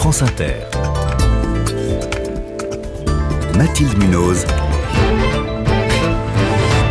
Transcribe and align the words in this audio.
France 0.00 0.22
Inter. 0.22 0.54
Mathilde 3.58 3.98
Munoz. 3.98 4.46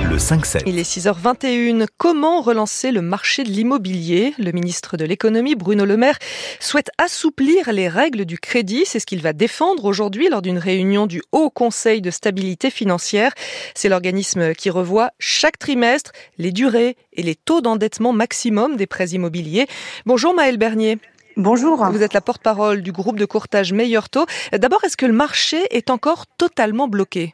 Le 0.08 0.16
5-7. 0.16 0.62
Il 0.68 0.78
est 0.78 0.88
6h21. 0.88 1.88
Comment 1.98 2.42
relancer 2.42 2.92
le 2.92 3.02
marché 3.02 3.44
de 3.44 3.50
l'immobilier? 3.50 4.36
Le 4.38 4.52
ministre 4.52 4.96
de 4.96 5.06
l'économie, 5.06 5.56
Bruno 5.56 5.86
Le 5.86 5.98
Maire, 5.98 6.20
souhaite 6.60 6.92
assouplir 7.00 7.74
les 7.74 7.88
règles 7.88 8.26
du 8.26 8.38
crédit. 8.38 8.84
C'est 8.86 9.00
ce 9.00 9.08
qu'il 9.08 9.24
va 9.24 9.34
défendre 9.34 9.86
aujourd'hui 9.86 10.30
lors 10.30 10.44
d'une 10.44 10.60
réunion 10.60 11.08
du 11.08 11.24
Haut 11.32 11.50
Conseil 11.50 12.02
de 12.04 12.12
stabilité 12.12 12.70
financière. 12.70 13.34
C'est 13.74 13.90
l'organisme 13.90 14.54
qui 14.54 14.70
revoit 14.70 15.10
chaque 15.18 15.58
trimestre 15.58 16.12
les 16.38 16.52
durées 16.52 16.96
et 17.14 17.24
les 17.24 17.34
taux 17.34 17.62
d'endettement 17.62 18.14
maximum 18.14 18.76
des 18.76 18.86
prêts 18.86 19.10
immobiliers. 19.10 19.66
Bonjour 20.06 20.36
Maëlle 20.36 20.58
Bernier. 20.58 21.00
Bonjour. 21.40 21.86
Vous 21.86 22.04
êtes 22.04 22.12
la 22.12 22.20
porte-parole 22.20 22.82
du 22.82 22.92
groupe 22.92 23.18
de 23.18 23.24
courtage 23.24 23.72
Meilleur 23.72 24.10
Taux. 24.10 24.26
D'abord, 24.52 24.84
est-ce 24.84 24.98
que 24.98 25.06
le 25.06 25.14
marché 25.14 25.58
est 25.72 25.90
encore 25.90 26.28
totalement 26.28 26.90
bloqué? 26.90 27.34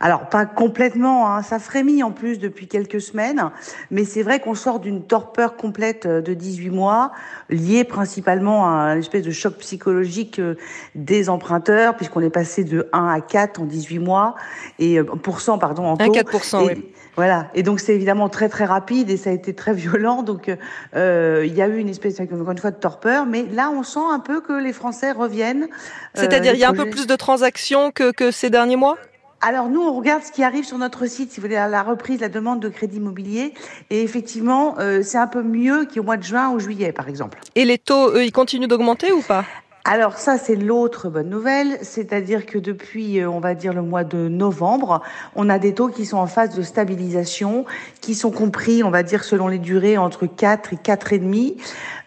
Alors 0.00 0.28
pas 0.28 0.46
complètement, 0.46 1.30
hein. 1.30 1.42
ça 1.42 1.58
frémit 1.58 2.02
en 2.02 2.10
plus 2.10 2.38
depuis 2.38 2.68
quelques 2.68 3.00
semaines, 3.00 3.50
mais 3.90 4.04
c'est 4.04 4.22
vrai 4.22 4.40
qu'on 4.40 4.54
sort 4.54 4.80
d'une 4.80 5.02
torpeur 5.02 5.56
complète 5.56 6.06
euh, 6.06 6.20
de 6.20 6.34
18 6.34 6.70
mois, 6.70 7.12
liée 7.48 7.84
principalement 7.84 8.68
à 8.68 8.92
une 8.92 9.00
espèce 9.00 9.22
de 9.22 9.30
choc 9.30 9.56
psychologique 9.58 10.38
euh, 10.38 10.56
des 10.94 11.28
emprunteurs, 11.30 11.96
puisqu'on 11.96 12.20
est 12.20 12.30
passé 12.30 12.64
de 12.64 12.88
1 12.92 13.08
à 13.08 13.20
4 13.20 13.62
en 13.62 13.64
18 13.64 13.98
mois, 13.98 14.34
et 14.78 14.98
euh, 14.98 15.04
pourcent 15.04 15.58
pardon 15.58 15.86
en 15.86 15.96
taux. 15.96 16.04
1 16.04 16.08
4%, 16.08 16.66
oui. 16.66 16.84
Voilà, 17.16 17.48
et 17.54 17.62
donc 17.62 17.80
c'est 17.80 17.94
évidemment 17.94 18.28
très 18.28 18.50
très 18.50 18.66
rapide 18.66 19.08
et 19.08 19.16
ça 19.16 19.30
a 19.30 19.32
été 19.32 19.54
très 19.54 19.72
violent, 19.74 20.22
donc 20.22 20.54
euh, 20.94 21.44
il 21.46 21.54
y 21.54 21.62
a 21.62 21.68
eu 21.68 21.78
une 21.78 21.88
espèce 21.88 22.20
encore 22.20 22.50
une 22.50 22.58
fois 22.58 22.70
de 22.70 22.76
torpeur, 22.76 23.24
mais 23.24 23.46
là 23.52 23.70
on 23.70 23.82
sent 23.82 24.00
un 24.10 24.18
peu 24.18 24.42
que 24.42 24.52
les 24.52 24.74
Français 24.74 25.12
reviennent. 25.12 25.68
C'est-à-dire 26.14 26.52
il 26.52 26.60
y 26.60 26.64
a 26.64 26.68
un 26.68 26.74
peu 26.74 26.90
plus 26.90 27.06
de 27.06 27.16
transactions 27.16 27.90
que, 27.90 28.12
que 28.12 28.30
ces 28.30 28.50
derniers 28.50 28.76
mois? 28.76 28.98
Alors 29.40 29.68
nous, 29.68 29.82
on 29.82 29.94
regarde 29.94 30.22
ce 30.22 30.32
qui 30.32 30.42
arrive 30.42 30.64
sur 30.64 30.78
notre 30.78 31.06
site, 31.06 31.30
si 31.30 31.40
vous 31.40 31.46
voulez, 31.46 31.56
la 31.56 31.82
reprise, 31.82 32.20
la 32.20 32.28
demande 32.28 32.60
de 32.60 32.68
crédit 32.68 32.96
immobilier. 32.96 33.52
Et 33.90 34.02
effectivement, 34.02 34.76
euh, 34.78 35.02
c'est 35.02 35.18
un 35.18 35.26
peu 35.26 35.42
mieux 35.42 35.86
qu'au 35.86 36.02
mois 36.02 36.16
de 36.16 36.22
juin 36.22 36.50
ou 36.50 36.58
juillet, 36.58 36.92
par 36.92 37.08
exemple. 37.08 37.38
Et 37.54 37.64
les 37.64 37.78
taux, 37.78 38.10
eux, 38.10 38.24
ils 38.24 38.32
continuent 38.32 38.66
d'augmenter 38.66 39.12
ou 39.12 39.20
pas? 39.20 39.44
Alors 39.88 40.18
ça, 40.18 40.36
c'est 40.36 40.56
l'autre 40.56 41.08
bonne 41.10 41.30
nouvelle, 41.30 41.78
c'est-à-dire 41.80 42.44
que 42.44 42.58
depuis, 42.58 43.20
euh, 43.20 43.30
on 43.30 43.38
va 43.38 43.54
dire, 43.54 43.72
le 43.72 43.82
mois 43.82 44.02
de 44.02 44.26
novembre, 44.26 45.00
on 45.36 45.48
a 45.48 45.60
des 45.60 45.74
taux 45.74 45.86
qui 45.86 46.06
sont 46.06 46.16
en 46.16 46.26
phase 46.26 46.56
de 46.56 46.62
stabilisation, 46.62 47.66
qui 48.00 48.16
sont 48.16 48.32
compris, 48.32 48.82
on 48.82 48.90
va 48.90 49.04
dire, 49.04 49.22
selon 49.22 49.46
les 49.46 49.60
durées, 49.60 49.96
entre 49.96 50.26
4 50.26 50.72
et 50.72 50.76
4,5. 50.76 51.54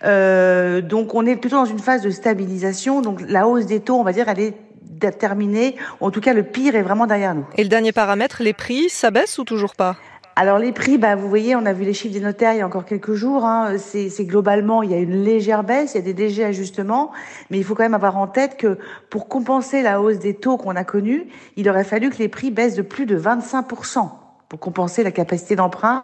Euh, 0.04 0.82
donc 0.82 1.16
on 1.16 1.26
est 1.26 1.38
plutôt 1.38 1.56
dans 1.56 1.64
une 1.64 1.80
phase 1.80 2.02
de 2.02 2.10
stabilisation. 2.10 3.00
Donc 3.00 3.22
la 3.26 3.48
hausse 3.48 3.66
des 3.66 3.80
taux, 3.80 3.96
on 3.96 4.04
va 4.04 4.12
dire, 4.12 4.28
elle 4.28 4.42
est 4.42 4.54
terminé. 5.00 5.76
En 6.00 6.12
tout 6.12 6.22
cas, 6.22 6.34
le 6.34 6.44
pire 6.44 6.76
est 6.76 6.82
vraiment 6.82 7.08
derrière 7.08 7.36
nous. 7.36 7.46
Et 7.58 7.64
le 7.64 7.70
dernier 7.70 7.92
paramètre, 7.92 8.42
les 8.42 8.54
prix, 8.54 8.90
ça 8.90 9.12
baisse 9.12 9.38
ou 9.38 9.44
toujours 9.44 9.76
pas? 9.76 9.96
Alors 10.36 10.58
les 10.58 10.72
prix, 10.72 10.98
bah, 10.98 11.18
vous 11.18 11.28
voyez, 11.28 11.58
on 11.58 11.66
a 11.66 11.74
vu 11.74 11.84
les 11.84 11.94
chiffres 11.94 12.14
des 12.14 12.22
notaires 12.22 12.54
il 12.54 12.60
y 12.60 12.62
a 12.62 12.66
encore 12.66 12.86
quelques 12.86 13.14
jours. 13.14 13.44
Hein, 13.44 13.76
c'est 13.78 14.24
globalement, 14.24 14.84
il 14.84 14.92
y 14.92 14.94
a 14.94 14.98
une 14.98 15.22
légère 15.22 15.66
baisse, 15.66 15.96
il 15.96 15.98
y 15.98 16.00
a 16.00 16.14
des 16.14 16.14
légers 16.14 16.46
ajustements, 16.46 17.12
mais 17.50 17.58
il 17.58 17.66
faut 17.66 17.76
quand 17.76 17.84
même 17.84 17.94
avoir 17.94 18.16
en 18.16 18.28
tête 18.28 18.56
que 18.56 18.78
pour 19.10 19.28
compenser 19.28 19.82
la 19.82 20.00
hausse 20.00 20.18
des 20.18 20.36
taux 20.36 20.56
qu'on 20.56 20.78
a 20.78 20.86
connue, 20.86 21.28
il 21.58 21.70
aurait 21.70 21.84
fallu 21.84 22.10
que 22.10 22.20
les 22.20 22.30
prix 22.30 22.52
baissent 22.52 22.76
de 22.76 22.82
plus 22.82 23.06
de 23.06 23.20
25% 23.20 24.12
pour 24.48 24.60
compenser 24.62 25.04
la 25.04 25.12
capacité 25.12 25.58
d'emprunt 25.58 26.04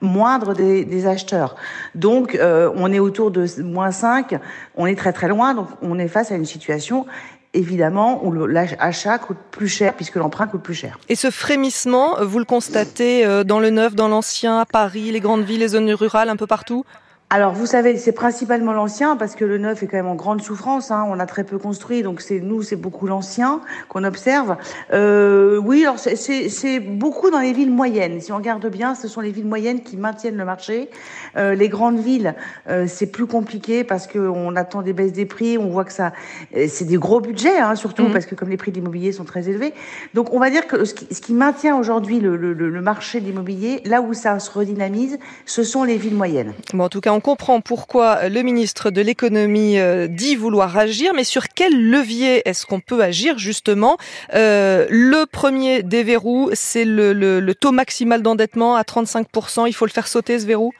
moindre 0.00 0.54
des, 0.54 0.84
des, 0.84 1.06
acheteurs. 1.06 1.56
Donc, 1.94 2.34
euh, 2.34 2.70
on 2.76 2.92
est 2.92 2.98
autour 2.98 3.30
de 3.30 3.46
moins 3.62 3.90
5, 3.90 4.38
on 4.76 4.86
est 4.86 4.96
très 4.96 5.12
très 5.12 5.28
loin, 5.28 5.54
donc 5.54 5.68
on 5.82 5.98
est 5.98 6.08
face 6.08 6.30
à 6.30 6.36
une 6.36 6.44
situation 6.44 7.06
évidemment, 7.54 8.24
où 8.24 8.32
l'achat 8.46 9.18
coûte 9.18 9.38
plus 9.50 9.68
cher 9.68 9.94
puisque 9.94 10.16
l'emprunt 10.16 10.46
coûte 10.46 10.62
plus 10.62 10.74
cher. 10.74 10.98
Et 11.08 11.14
ce 11.14 11.30
frémissement, 11.30 12.16
vous 12.22 12.38
le 12.38 12.44
constatez 12.44 13.24
euh, 13.24 13.44
dans 13.44 13.60
le 13.60 13.70
neuf, 13.70 13.94
dans 13.94 14.08
l'ancien, 14.08 14.60
à 14.60 14.66
Paris, 14.66 15.10
les 15.10 15.20
grandes 15.20 15.44
villes, 15.44 15.60
les 15.60 15.68
zones 15.68 15.90
rurales, 15.92 16.28
un 16.28 16.36
peu 16.36 16.46
partout? 16.46 16.84
Alors, 17.30 17.52
vous 17.52 17.66
savez, 17.66 17.98
c'est 17.98 18.12
principalement 18.12 18.72
l'ancien 18.72 19.14
parce 19.14 19.34
que 19.34 19.44
le 19.44 19.58
neuf 19.58 19.82
est 19.82 19.86
quand 19.86 19.98
même 19.98 20.06
en 20.06 20.14
grande 20.14 20.40
souffrance. 20.40 20.90
Hein. 20.90 21.04
On 21.10 21.18
a 21.20 21.26
très 21.26 21.44
peu 21.44 21.58
construit, 21.58 22.02
donc 22.02 22.22
c'est 22.22 22.40
nous, 22.40 22.62
c'est 22.62 22.76
beaucoup 22.76 23.06
l'ancien 23.06 23.60
qu'on 23.90 24.04
observe. 24.04 24.56
Euh, 24.94 25.58
oui, 25.58 25.82
alors 25.82 25.98
c'est 25.98 26.80
beaucoup 26.80 27.30
dans 27.30 27.40
les 27.40 27.52
villes 27.52 27.70
moyennes. 27.70 28.22
Si 28.22 28.32
on 28.32 28.36
regarde 28.36 28.66
bien, 28.70 28.94
ce 28.94 29.08
sont 29.08 29.20
les 29.20 29.30
villes 29.30 29.46
moyennes 29.46 29.82
qui 29.82 29.98
maintiennent 29.98 30.38
le 30.38 30.46
marché. 30.46 30.88
Euh, 31.36 31.54
les 31.54 31.68
grandes 31.68 31.98
villes, 31.98 32.34
euh, 32.70 32.86
c'est 32.88 33.08
plus 33.08 33.26
compliqué 33.26 33.84
parce 33.84 34.06
qu'on 34.06 34.56
attend 34.56 34.80
des 34.80 34.94
baisses 34.94 35.12
des 35.12 35.26
prix. 35.26 35.58
On 35.58 35.68
voit 35.68 35.84
que 35.84 35.92
ça, 35.92 36.14
euh, 36.56 36.64
c'est 36.66 36.86
des 36.86 36.96
gros 36.96 37.20
budgets, 37.20 37.58
hein, 37.58 37.74
surtout 37.74 38.04
mmh. 38.04 38.12
parce 38.12 38.24
que 38.24 38.36
comme 38.36 38.48
les 38.48 38.56
prix 38.56 38.70
de 38.70 38.76
l'immobilier 38.76 39.12
sont 39.12 39.24
très 39.24 39.50
élevés. 39.50 39.74
Donc, 40.14 40.32
on 40.32 40.38
va 40.38 40.48
dire 40.48 40.66
que 40.66 40.86
ce 40.86 40.94
qui, 40.94 41.14
ce 41.14 41.20
qui 41.20 41.34
maintient 41.34 41.76
aujourd'hui 41.76 42.20
le, 42.20 42.38
le, 42.38 42.54
le, 42.54 42.80
marché 42.80 43.20
de 43.20 43.26
l'immobilier, 43.26 43.82
là 43.84 44.00
où 44.00 44.14
ça 44.14 44.38
se 44.38 44.50
redynamise, 44.50 45.18
ce 45.44 45.62
sont 45.62 45.84
les 45.84 45.98
villes 45.98 46.14
moyennes. 46.14 46.54
Bon, 46.72 46.84
en 46.84 46.88
tout 46.88 47.02
cas, 47.02 47.12
on 47.12 47.17
comprend 47.20 47.60
pourquoi 47.60 48.28
le 48.28 48.42
ministre 48.42 48.90
de 48.90 49.00
l'économie 49.00 49.78
euh, 49.78 50.06
dit 50.06 50.36
vouloir 50.36 50.76
agir, 50.76 51.12
mais 51.14 51.24
sur 51.24 51.48
quel 51.48 51.90
levier 51.90 52.48
est-ce 52.48 52.66
qu'on 52.66 52.80
peut 52.80 53.02
agir 53.02 53.38
justement? 53.38 53.96
Euh, 54.34 54.86
Le 54.90 55.24
premier 55.26 55.82
des 55.82 56.02
verrous, 56.02 56.50
c'est 56.52 56.84
le 56.84 57.52
taux 57.54 57.72
maximal 57.72 58.22
d'endettement 58.22 58.76
à 58.76 58.82
35%. 58.82 59.66
Il 59.66 59.72
faut 59.72 59.86
le 59.86 59.90
faire 59.90 60.08
sauter 60.08 60.38
ce 60.38 60.46
verrou? 60.46 60.72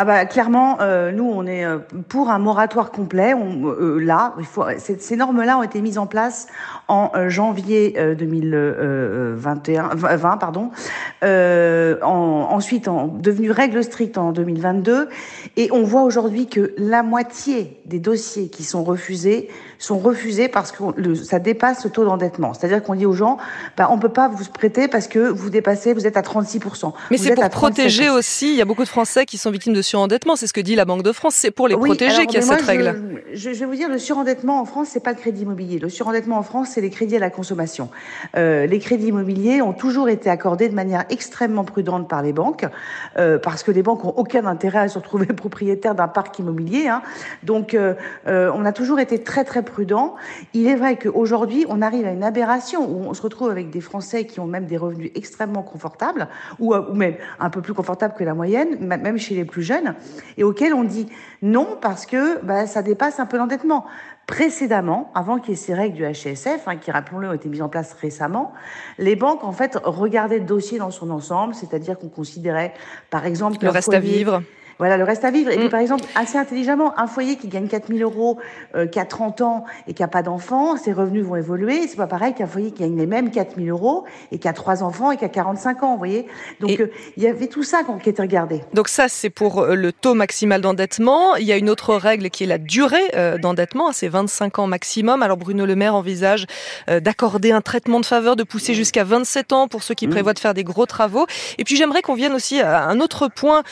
Ah 0.00 0.04
bah 0.04 0.26
clairement, 0.26 0.78
euh, 0.80 1.10
nous 1.10 1.28
on 1.28 1.44
est 1.44 1.64
euh, 1.64 1.78
pour 2.08 2.30
un 2.30 2.38
moratoire 2.38 2.92
complet. 2.92 3.34
On, 3.34 3.66
euh, 3.66 3.98
là, 3.98 4.32
il 4.38 4.44
faut, 4.44 4.64
ces 4.78 5.16
normes-là 5.16 5.58
ont 5.58 5.64
été 5.64 5.80
mises 5.80 5.98
en 5.98 6.06
place 6.06 6.46
en 6.86 7.10
janvier 7.26 7.96
2021, 8.16 9.90
20 9.96 10.36
pardon. 10.36 10.70
En, 11.24 12.46
ensuite, 12.48 12.86
en 12.86 13.08
devenu 13.08 13.50
règle 13.50 13.82
stricte 13.82 14.18
en 14.18 14.30
2022, 14.30 15.08
et 15.56 15.68
on 15.72 15.82
voit 15.82 16.02
aujourd'hui 16.02 16.46
que 16.46 16.74
la 16.78 17.02
moitié 17.02 17.80
des 17.84 17.98
dossiers 17.98 18.50
qui 18.50 18.62
sont 18.62 18.84
refusés 18.84 19.48
sont 19.78 19.98
refusés 19.98 20.48
parce 20.48 20.72
que 20.72 21.14
ça 21.14 21.38
dépasse 21.38 21.84
le 21.84 21.90
taux 21.90 22.04
d'endettement. 22.04 22.54
C'est-à-dire 22.54 22.82
qu'on 22.82 22.94
dit 22.94 23.06
aux 23.06 23.12
gens, 23.12 23.38
bah, 23.76 23.88
on 23.90 23.98
peut 23.98 24.08
pas 24.08 24.28
vous 24.28 24.44
prêter 24.44 24.88
parce 24.88 25.08
que 25.08 25.18
vous 25.18 25.50
dépassez, 25.50 25.92
vous 25.92 26.06
êtes 26.06 26.16
à 26.16 26.22
36% 26.22 26.92
Mais 27.10 27.16
c'est 27.16 27.34
pour 27.34 27.48
protéger 27.50 28.10
aussi. 28.10 28.50
Il 28.50 28.56
y 28.56 28.62
a 28.62 28.64
beaucoup 28.64 28.84
de 28.84 28.88
Français 28.88 29.26
qui 29.26 29.38
sont 29.38 29.50
victimes 29.50 29.74
de 29.74 29.82
surendettement. 29.88 30.36
C'est 30.36 30.46
ce 30.46 30.52
que 30.52 30.60
dit 30.60 30.74
la 30.74 30.84
Banque 30.84 31.02
de 31.02 31.12
France. 31.12 31.34
C'est 31.34 31.50
pour 31.50 31.66
les 31.66 31.76
protéger 31.76 32.26
qu'il 32.26 32.34
y 32.34 32.42
a 32.42 32.42
cette 32.42 32.62
règle. 32.62 33.22
Je, 33.32 33.52
je, 33.52 33.58
vais 33.58 33.66
vous 33.66 33.74
dire, 33.74 33.88
le 33.88 33.98
surendettement 33.98 34.60
en 34.60 34.64
France, 34.64 34.88
c'est 34.90 35.02
pas 35.02 35.12
le 35.12 35.18
crédit 35.18 35.42
immobilier. 35.42 35.78
Le 35.78 35.88
surendettement 35.88 36.38
en 36.38 36.42
France, 36.42 36.70
c'est 36.74 36.80
les 36.80 36.90
crédits 36.90 37.16
à 37.16 37.20
la 37.20 37.30
consommation. 37.30 37.88
Euh, 38.36 38.66
les 38.66 38.78
crédits 38.78 39.08
immobiliers 39.08 39.62
ont 39.62 39.72
toujours 39.72 40.08
été 40.08 40.30
accordés 40.30 40.68
de 40.68 40.74
manière 40.74 41.04
extrêmement 41.10 41.64
prudente 41.64 42.08
par 42.08 42.22
les 42.22 42.32
banques, 42.32 42.66
euh, 43.16 43.38
parce 43.38 43.62
que 43.62 43.70
les 43.70 43.82
banques 43.82 44.04
ont 44.04 44.14
aucun 44.16 44.44
intérêt 44.46 44.80
à 44.80 44.88
se 44.88 44.98
retrouver 44.98 45.26
propriétaires 45.42 45.94
d'un 45.94 46.08
parc 46.08 46.38
immobilier. 46.38 46.88
Hein. 46.88 47.02
Donc, 47.42 47.74
euh, 47.74 47.94
euh, 48.26 48.52
on 48.54 48.64
a 48.64 48.72
toujours 48.72 49.00
été 49.00 49.22
très 49.22 49.44
très 49.44 49.62
prudent. 49.62 50.16
Il 50.52 50.66
est 50.66 50.76
vrai 50.76 50.98
qu'aujourd'hui, 50.98 51.64
on 51.68 51.80
arrive 51.82 52.06
à 52.06 52.10
une 52.10 52.24
aberration 52.24 52.88
où 52.88 53.04
on 53.08 53.14
se 53.14 53.22
retrouve 53.22 53.50
avec 53.50 53.70
des 53.70 53.80
Français 53.80 54.26
qui 54.26 54.40
ont 54.40 54.46
même 54.46 54.66
des 54.66 54.76
revenus 54.76 55.10
extrêmement 55.14 55.62
confortables, 55.62 56.28
ou, 56.58 56.74
ou 56.74 56.94
même 56.94 57.14
un 57.40 57.50
peu 57.50 57.62
plus 57.62 57.74
confortables 57.74 58.14
que 58.14 58.24
la 58.24 58.34
moyenne, 58.34 58.78
même 58.80 59.18
chez 59.18 59.34
les 59.34 59.44
plus 59.44 59.62
jeunes 59.62 59.77
et 60.36 60.44
auquel 60.44 60.74
on 60.74 60.84
dit 60.84 61.06
non 61.42 61.78
parce 61.80 62.06
que 62.06 62.42
bah, 62.44 62.66
ça 62.66 62.82
dépasse 62.82 63.20
un 63.20 63.26
peu 63.26 63.36
l'endettement. 63.36 63.86
Précédemment, 64.26 65.10
avant 65.14 65.38
qu'il 65.38 65.50
y 65.50 65.52
ait 65.54 65.56
ces 65.56 65.72
règles 65.72 65.96
du 65.96 66.04
HSF, 66.04 66.66
hein, 66.66 66.76
qui, 66.76 66.90
rappelons-le, 66.90 67.30
ont 67.30 67.32
été 67.32 67.48
mises 67.48 67.62
en 67.62 67.70
place 67.70 67.94
récemment, 67.94 68.52
les 68.98 69.16
banques, 69.16 69.42
en 69.42 69.52
fait, 69.52 69.78
regardaient 69.82 70.38
le 70.38 70.44
dossier 70.44 70.78
dans 70.78 70.90
son 70.90 71.10
ensemble, 71.10 71.54
c'est-à-dire 71.54 71.98
qu'on 71.98 72.10
considérait, 72.10 72.74
par 73.08 73.24
exemple... 73.24 73.56
Le 73.62 73.70
reste 73.70 73.94
à 73.94 74.00
vivre 74.00 74.42
voilà, 74.78 74.96
le 74.96 75.04
reste 75.04 75.24
à 75.24 75.30
vivre. 75.30 75.50
Et 75.50 75.56
puis, 75.56 75.66
mm. 75.66 75.70
par 75.70 75.80
exemple, 75.80 76.04
assez 76.14 76.38
intelligemment, 76.38 76.98
un 76.98 77.06
foyer 77.06 77.36
qui 77.36 77.48
gagne 77.48 77.68
4 77.68 77.88
000 77.88 78.00
euros, 78.00 78.38
euh, 78.74 78.86
qui 78.86 78.98
a 78.98 79.04
30 79.04 79.40
ans 79.40 79.64
et 79.86 79.94
qui 79.94 80.02
a 80.02 80.08
pas 80.08 80.22
d'enfants, 80.22 80.76
ses 80.76 80.92
revenus 80.92 81.24
vont 81.24 81.36
évoluer. 81.36 81.86
C'est 81.88 81.96
pas 81.96 82.06
pareil 82.06 82.34
qu'un 82.34 82.46
foyer 82.46 82.70
qui 82.70 82.82
gagne 82.82 82.96
les 82.96 83.06
mêmes 83.06 83.30
4 83.30 83.56
000 83.56 83.68
euros 83.68 84.04
et 84.32 84.38
qui 84.38 84.48
a 84.48 84.52
trois 84.52 84.82
enfants 84.82 85.10
et 85.10 85.16
qui 85.16 85.24
a 85.24 85.28
45 85.28 85.82
ans, 85.82 85.92
vous 85.92 85.98
voyez. 85.98 86.26
Donc, 86.60 86.78
euh, 86.80 86.90
il 87.16 87.22
y 87.22 87.26
avait 87.26 87.46
tout 87.46 87.62
ça 87.62 87.80
qui 88.02 88.10
était 88.10 88.22
regardé. 88.22 88.62
Donc 88.74 88.88
ça, 88.88 89.08
c'est 89.08 89.30
pour 89.30 89.60
euh, 89.60 89.74
le 89.74 89.92
taux 89.92 90.14
maximal 90.14 90.60
d'endettement. 90.60 91.36
Il 91.36 91.44
y 91.44 91.52
a 91.52 91.56
une 91.56 91.70
autre 91.70 91.94
règle 91.94 92.30
qui 92.30 92.44
est 92.44 92.46
la 92.46 92.58
durée 92.58 92.96
euh, 93.14 93.38
d'endettement. 93.38 93.92
C'est 93.92 94.08
25 94.08 94.58
ans 94.58 94.66
maximum. 94.66 95.22
Alors, 95.22 95.36
Bruno 95.36 95.66
Le 95.66 95.76
Maire 95.76 95.94
envisage 95.94 96.46
d'accorder 96.88 97.52
un 97.52 97.60
traitement 97.60 98.00
de 98.00 98.06
faveur, 98.06 98.36
de 98.36 98.42
pousser 98.42 98.74
jusqu'à 98.74 99.04
27 99.04 99.52
ans 99.52 99.68
pour 99.68 99.82
ceux 99.82 99.94
qui 99.94 100.06
mm. 100.06 100.10
prévoient 100.10 100.34
de 100.34 100.38
faire 100.38 100.54
des 100.54 100.64
gros 100.64 100.86
travaux. 100.86 101.26
Et 101.58 101.64
puis, 101.64 101.76
j'aimerais 101.76 102.02
qu'on 102.02 102.14
vienne 102.14 102.32
aussi 102.32 102.60
à 102.60 102.84
un 102.84 103.00
autre 103.00 103.28
point 103.28 103.62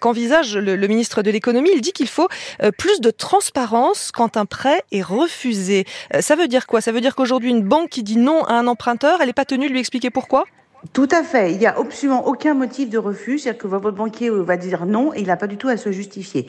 qu'envisage 0.00 0.51
le, 0.54 0.86
ministre 0.86 1.22
de 1.22 1.30
l'économie, 1.30 1.70
il 1.74 1.80
dit 1.80 1.92
qu'il 1.92 2.08
faut 2.08 2.28
euh, 2.62 2.70
plus 2.70 3.00
de 3.00 3.10
transparence 3.10 4.10
quand 4.12 4.36
un 4.36 4.46
prêt 4.46 4.82
est 4.92 5.02
refusé. 5.02 5.84
Euh, 6.14 6.20
ça 6.20 6.36
veut 6.36 6.48
dire 6.48 6.66
quoi? 6.66 6.80
Ça 6.80 6.92
veut 6.92 7.00
dire 7.00 7.14
qu'aujourd'hui, 7.14 7.50
une 7.50 7.62
banque 7.62 7.90
qui 7.90 8.02
dit 8.02 8.16
non 8.16 8.44
à 8.44 8.54
un 8.54 8.66
emprunteur, 8.66 9.20
elle 9.20 9.26
n'est 9.26 9.32
pas 9.32 9.44
tenue 9.44 9.68
de 9.68 9.72
lui 9.72 9.80
expliquer 9.80 10.10
pourquoi? 10.10 10.44
Tout 10.92 11.08
à 11.12 11.22
fait. 11.22 11.52
Il 11.52 11.58
n'y 11.58 11.66
a 11.66 11.78
absolument 11.78 12.26
aucun 12.26 12.54
motif 12.54 12.90
de 12.90 12.98
refus. 12.98 13.38
C'est-à-dire 13.38 13.62
que 13.62 13.68
votre 13.68 13.90
banquier 13.92 14.30
va 14.30 14.56
dire 14.56 14.84
non 14.86 15.14
et 15.14 15.20
il 15.20 15.26
n'a 15.26 15.36
pas 15.36 15.46
du 15.46 15.56
tout 15.56 15.68
à 15.68 15.76
se 15.76 15.92
justifier. 15.92 16.48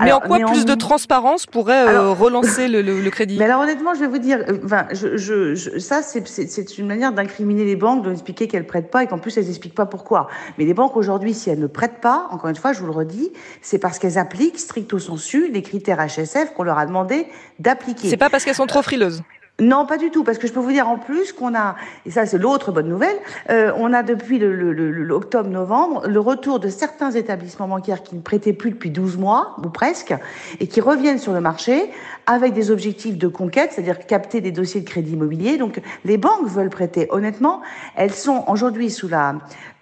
Mais 0.00 0.12
en 0.12 0.20
quoi 0.20 0.38
plus 0.38 0.64
de 0.64 0.74
transparence 0.74 1.46
pourrait 1.46 1.88
euh, 1.88 2.12
relancer 2.12 2.68
le, 2.68 2.82
le, 2.82 3.10
crédit? 3.10 3.36
Mais 3.38 3.46
alors 3.46 3.62
honnêtement, 3.62 3.94
je 3.94 4.00
vais 4.00 4.06
vous 4.06 4.18
dire, 4.18 4.44
euh, 4.48 4.58
enfin, 4.64 4.86
je, 4.92 5.16
je, 5.16 5.54
je 5.54 5.78
ça 5.78 6.02
c'est 6.02 6.78
une 6.78 6.86
manière 6.86 7.12
d'incriminer 7.12 7.64
les 7.64 7.76
banques, 7.76 8.04
de 8.04 8.12
expliquer 8.12 8.46
qu'elles 8.46 8.66
prêtent 8.66 8.90
pas 8.90 9.02
et 9.02 9.06
qu'en 9.06 9.18
plus 9.18 9.36
elles 9.36 9.46
n'expliquent 9.46 9.74
pas 9.74 9.86
pourquoi. 9.86 10.28
Mais 10.56 10.64
les 10.64 10.74
banques 10.74 10.96
aujourd'hui, 10.96 11.34
si 11.34 11.50
elles 11.50 11.58
ne 11.58 11.66
prêtent 11.66 12.00
pas, 12.00 12.28
encore 12.30 12.50
une 12.50 12.56
fois, 12.56 12.72
je 12.72 12.80
vous 12.80 12.86
le 12.86 12.92
redis, 12.92 13.32
c'est 13.60 13.78
parce 13.78 13.98
qu'elles 13.98 14.18
appliquent 14.18 14.58
stricto 14.58 14.98
sensu 14.98 15.50
les 15.50 15.62
critères 15.62 15.98
HSF 15.98 16.54
qu'on 16.54 16.62
leur 16.62 16.78
a 16.78 16.86
demandé 16.86 17.26
d'appliquer. 17.58 18.08
C'est 18.08 18.16
pas 18.16 18.30
parce 18.30 18.44
qu'elles 18.44 18.54
sont 18.54 18.66
trop 18.66 18.82
frileuses. 18.82 19.22
Non, 19.60 19.86
pas 19.86 19.98
du 19.98 20.12
tout, 20.12 20.22
parce 20.22 20.38
que 20.38 20.46
je 20.46 20.52
peux 20.52 20.60
vous 20.60 20.70
dire 20.70 20.88
en 20.88 20.98
plus 20.98 21.32
qu'on 21.32 21.52
a, 21.52 21.74
et 22.06 22.12
ça 22.12 22.26
c'est 22.26 22.38
l'autre 22.38 22.70
bonne 22.70 22.88
nouvelle, 22.88 23.16
euh, 23.50 23.72
on 23.76 23.92
a 23.92 24.04
depuis 24.04 24.38
l'octobre-novembre 24.38 26.06
le, 26.06 26.12
le, 26.12 26.20
retour 26.20 26.60
de 26.60 26.68
certains 26.68 27.10
établissements 27.10 27.66
bancaires 27.66 28.04
qui 28.04 28.14
ne 28.14 28.20
prêtaient 28.20 28.52
plus 28.52 28.70
depuis 28.70 28.90
12 28.90 29.16
mois, 29.16 29.56
ou 29.64 29.68
presque, 29.68 30.14
et 30.60 30.68
qui 30.68 30.80
reviennent 30.80 31.18
sur 31.18 31.32
le 31.32 31.40
marché 31.40 31.90
avec 32.26 32.52
des 32.52 32.70
objectifs 32.70 33.18
de 33.18 33.26
conquête, 33.26 33.72
c'est-à-dire 33.72 34.06
capter 34.06 34.40
des 34.40 34.52
dossiers 34.52 34.80
de 34.80 34.88
crédit 34.88 35.14
immobilier. 35.14 35.56
Donc 35.56 35.80
les 36.04 36.18
banques 36.18 36.46
veulent 36.46 36.70
prêter. 36.70 37.08
Honnêtement, 37.10 37.60
elles 37.96 38.14
sont 38.14 38.44
aujourd'hui 38.46 38.90
sous 38.90 39.08
la 39.08 39.34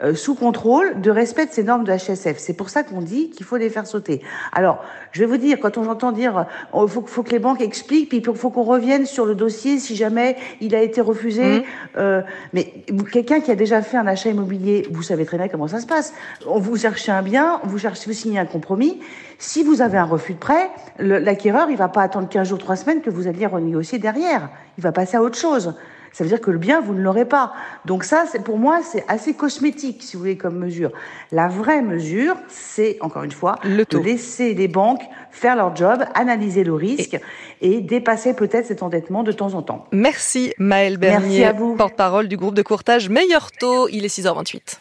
euh, 0.02 0.14
sous 0.14 0.34
contrôle 0.34 1.00
de 1.00 1.10
respect 1.10 1.46
de 1.46 1.52
ces 1.52 1.64
normes 1.64 1.84
de 1.84 1.92
HSF. 1.92 2.36
C'est 2.38 2.52
pour 2.52 2.68
ça 2.68 2.82
qu'on 2.82 3.00
dit 3.00 3.30
qu'il 3.30 3.46
faut 3.46 3.56
les 3.56 3.70
faire 3.70 3.86
sauter. 3.86 4.22
Alors, 4.52 4.84
je 5.12 5.20
vais 5.20 5.26
vous 5.26 5.38
dire, 5.38 5.58
quand 5.58 5.78
on 5.78 5.86
entend 5.86 6.12
dire, 6.12 6.44
il 6.74 6.88
faut, 6.88 7.02
faut, 7.06 7.22
que 7.22 7.30
les 7.30 7.38
banques 7.38 7.62
expliquent, 7.62 8.10
puis 8.10 8.18
il 8.18 8.36
faut 8.36 8.50
qu'on 8.50 8.62
revienne 8.62 9.06
sur 9.06 9.24
le 9.24 9.34
dossier 9.34 9.65
si 9.78 9.96
jamais 9.96 10.36
il 10.60 10.74
a 10.74 10.82
été 10.82 11.00
refusé. 11.00 11.60
Mmh. 11.60 11.62
Euh, 11.98 12.22
mais 12.52 12.72
quelqu'un 13.12 13.40
qui 13.40 13.50
a 13.50 13.54
déjà 13.54 13.82
fait 13.82 13.96
un 13.96 14.06
achat 14.06 14.30
immobilier, 14.30 14.86
vous 14.90 15.02
savez 15.02 15.24
très 15.24 15.36
bien 15.36 15.48
comment 15.48 15.68
ça 15.68 15.80
se 15.80 15.86
passe. 15.86 16.14
On 16.46 16.58
vous 16.58 16.76
cherchez 16.76 17.12
un 17.12 17.22
bien, 17.22 17.60
vous 17.64 17.78
cherchez, 17.78 18.04
vous 18.06 18.16
signez 18.16 18.38
un 18.38 18.46
compromis. 18.46 19.00
Si 19.38 19.62
vous 19.62 19.82
avez 19.82 19.98
un 19.98 20.04
refus 20.04 20.34
de 20.34 20.38
prêt, 20.38 20.70
l'acquéreur, 20.98 21.68
il 21.70 21.76
va 21.76 21.88
pas 21.88 22.02
attendre 22.02 22.28
15 22.28 22.48
jours, 22.48 22.58
3 22.58 22.76
semaines 22.76 23.02
que 23.02 23.10
vous 23.10 23.26
alliez 23.26 23.46
renégocier 23.46 23.98
derrière. 23.98 24.48
Il 24.78 24.82
va 24.82 24.92
passer 24.92 25.16
à 25.16 25.22
autre 25.22 25.38
chose 25.38 25.74
ça 26.16 26.24
veut 26.24 26.30
dire 26.30 26.40
que 26.40 26.50
le 26.50 26.56
bien, 26.56 26.80
vous 26.80 26.94
ne 26.94 27.02
l'aurez 27.02 27.26
pas. 27.26 27.52
Donc 27.84 28.02
ça, 28.02 28.24
c'est 28.26 28.42
pour 28.42 28.56
moi, 28.56 28.80
c'est 28.82 29.04
assez 29.06 29.34
cosmétique, 29.34 30.02
si 30.02 30.16
vous 30.16 30.20
voulez, 30.20 30.38
comme 30.38 30.56
mesure. 30.56 30.90
La 31.30 31.46
vraie 31.46 31.82
mesure, 31.82 32.36
c'est, 32.48 32.96
encore 33.02 33.22
une 33.24 33.32
fois, 33.32 33.56
de 33.64 33.98
laisser 33.98 34.54
les 34.54 34.66
banques 34.66 35.02
faire 35.30 35.56
leur 35.56 35.76
job, 35.76 36.02
analyser 36.14 36.64
le 36.64 36.72
risque 36.72 37.20
et, 37.60 37.82
dépasser 37.82 38.32
peut-être 38.32 38.64
cet 38.64 38.82
endettement 38.82 39.24
de 39.24 39.32
temps 39.32 39.52
en 39.52 39.60
temps. 39.60 39.84
Merci 39.92 40.54
Maëlle 40.56 40.96
Bernier, 40.96 41.50
porte-parole 41.76 42.28
du 42.28 42.38
groupe 42.38 42.54
de 42.54 42.62
courtage 42.62 43.10
Meilleur 43.10 43.52
Taux. 43.52 43.86
Il 43.90 44.06
est 44.06 44.18
6h28. 44.18 44.78